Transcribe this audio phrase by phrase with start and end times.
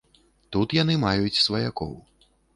[0.55, 1.93] Тут яны маюць сваякоў.